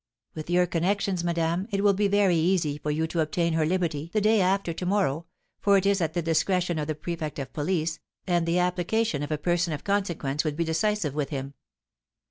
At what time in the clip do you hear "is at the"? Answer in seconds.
5.85-6.23